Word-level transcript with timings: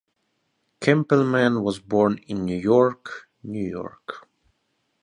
Kampelman 0.79 1.61
was 1.61 1.77
born 1.77 2.17
in 2.25 2.43
New 2.43 2.57
York, 2.57 3.29
New 3.43 3.63
York. 3.63 4.27